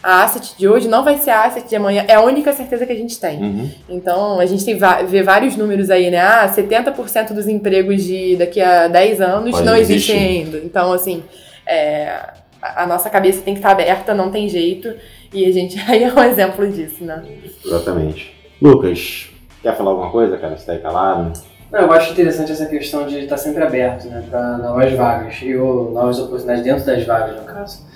A 0.02 0.24
asset 0.24 0.56
de 0.56 0.68
hoje 0.68 0.88
não 0.88 1.04
vai 1.04 1.18
ser 1.18 1.30
a 1.30 1.44
asset 1.44 1.68
de 1.68 1.76
amanhã. 1.76 2.04
É 2.06 2.14
a 2.14 2.20
única 2.20 2.52
certeza 2.52 2.86
que 2.86 2.92
a 2.92 2.96
gente 2.96 3.18
tem. 3.18 3.40
Uhum. 3.40 3.70
Então, 3.88 4.38
a 4.40 4.46
gente 4.46 4.64
tem 4.64 4.78
vê 5.06 5.22
vários 5.22 5.56
números 5.56 5.90
aí, 5.90 6.10
né? 6.10 6.20
Ah, 6.20 6.48
70% 6.48 7.32
dos 7.32 7.48
empregos 7.48 8.04
de 8.04 8.36
daqui 8.36 8.60
a 8.60 8.88
10 8.88 9.20
anos 9.20 9.50
Pode 9.52 9.64
não 9.64 9.76
existem 9.76 10.18
ainda. 10.18 10.58
Então, 10.58 10.92
assim, 10.92 11.22
é, 11.66 12.28
a 12.62 12.86
nossa 12.86 13.10
cabeça 13.10 13.42
tem 13.42 13.54
que 13.54 13.60
estar 13.60 13.72
aberta, 13.72 14.14
não 14.14 14.30
tem 14.30 14.48
jeito. 14.48 14.94
E 15.32 15.46
a 15.46 15.52
gente 15.52 15.78
aí 15.88 16.02
é 16.02 16.12
um 16.12 16.22
exemplo 16.22 16.66
disso, 16.68 17.04
né? 17.04 17.22
Exatamente. 17.64 18.34
Lucas, 18.60 19.30
quer 19.62 19.76
falar 19.76 19.90
alguma 19.90 20.10
coisa, 20.10 20.36
cara? 20.36 20.56
Você 20.56 20.66
tá 20.66 20.72
aí 20.72 20.78
calado? 20.78 21.32
Não, 21.70 21.80
eu 21.80 21.92
acho 21.92 22.12
interessante 22.12 22.50
essa 22.50 22.66
questão 22.66 23.06
de 23.06 23.20
estar 23.20 23.36
sempre 23.36 23.62
aberto 23.62 24.06
né, 24.08 24.24
para 24.28 24.58
novas 24.58 24.92
vagas 24.92 25.38
e 25.40 25.54
ou 25.54 25.92
novas 25.92 26.18
oportunidades 26.18 26.64
dentro 26.64 26.84
das 26.84 27.06
vagas, 27.06 27.36
no 27.36 27.44
caso. 27.44 27.86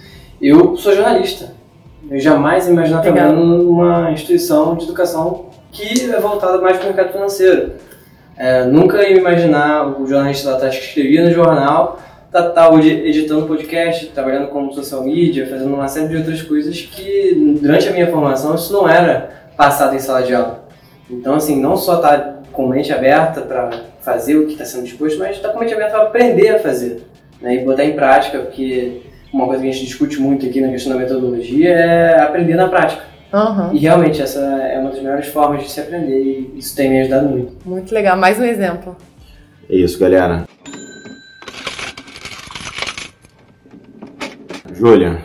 Eu 0.40 0.76
sou 0.76 0.94
jornalista. 0.94 1.52
Eu 2.08 2.20
jamais 2.20 2.68
Legal. 2.68 3.02
trabalhando 3.02 3.44
numa 3.44 4.12
instituição 4.12 4.76
de 4.76 4.84
educação 4.84 5.46
que 5.72 6.08
é 6.08 6.20
voltada 6.20 6.58
mais 6.58 6.76
para 6.76 6.84
o 6.84 6.94
mercado 6.94 7.12
financeiro. 7.12 7.72
É, 8.36 8.64
nunca 8.64 9.02
ia 9.08 9.16
imaginar 9.16 10.00
o 10.00 10.06
jornalista 10.06 10.50
lá 10.50 10.56
atrás 10.56 10.76
que 10.76 10.84
escrevia 10.84 11.24
no 11.24 11.32
jornal 11.32 11.98
tá, 12.34 12.50
tá 12.50 12.68
hoje 12.68 12.90
editando 12.90 13.46
podcast, 13.46 14.06
trabalhando 14.06 14.48
como 14.48 14.74
social 14.74 15.04
media, 15.04 15.46
fazendo 15.46 15.72
uma 15.72 15.86
série 15.86 16.08
de 16.08 16.16
outras 16.16 16.42
coisas 16.42 16.80
que 16.80 17.56
durante 17.62 17.88
a 17.88 17.92
minha 17.92 18.10
formação 18.10 18.56
isso 18.56 18.72
não 18.72 18.88
era 18.88 19.30
passado 19.56 19.94
em 19.94 20.00
sala 20.00 20.24
de 20.24 20.34
aula. 20.34 20.68
Então, 21.08 21.36
assim, 21.36 21.60
não 21.60 21.76
só 21.76 21.98
tá 21.98 22.40
com 22.50 22.66
mente 22.66 22.92
aberta 22.92 23.40
para 23.40 23.70
fazer 24.00 24.36
o 24.36 24.46
que 24.46 24.52
está 24.52 24.64
sendo 24.64 24.82
disposto, 24.82 25.16
mas 25.16 25.38
tá 25.38 25.50
com 25.50 25.60
mente 25.60 25.74
aberta 25.74 25.92
para 25.92 26.02
aprender 26.02 26.48
a 26.48 26.58
fazer 26.58 27.04
né, 27.40 27.54
e 27.54 27.64
botar 27.64 27.84
em 27.84 27.92
prática, 27.92 28.40
porque 28.40 29.02
uma 29.32 29.46
coisa 29.46 29.62
que 29.62 29.68
a 29.68 29.72
gente 29.72 29.84
discute 29.84 30.20
muito 30.20 30.44
aqui 30.44 30.60
na 30.60 30.70
questão 30.70 30.92
da 30.92 30.98
metodologia 30.98 31.70
é 31.70 32.20
aprender 32.20 32.56
na 32.56 32.68
prática. 32.68 33.02
Aham. 33.32 33.70
E 33.72 33.78
realmente 33.78 34.20
essa 34.20 34.40
é 34.40 34.78
uma 34.78 34.90
das 34.90 35.00
melhores 35.00 35.26
formas 35.26 35.62
de 35.62 35.70
se 35.70 35.80
aprender 35.80 36.20
e 36.20 36.58
isso 36.58 36.74
tem 36.74 36.90
me 36.90 37.00
ajudado 37.00 37.28
muito. 37.28 37.52
Muito 37.64 37.94
legal. 37.94 38.16
Mais 38.16 38.40
um 38.40 38.44
exemplo. 38.44 38.96
É 39.68 39.76
isso, 39.76 39.98
galera. 39.98 40.46
Júlia, 44.84 45.24